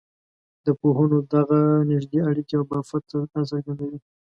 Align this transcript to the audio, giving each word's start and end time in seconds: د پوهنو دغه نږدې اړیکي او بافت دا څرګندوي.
د 0.65 0.67
پوهنو 0.79 1.17
دغه 1.33 1.59
نږدې 1.91 2.19
اړیکي 2.29 2.53
او 2.59 2.65
بافت 2.71 3.03
دا 3.33 3.41
څرګندوي. 3.49 3.99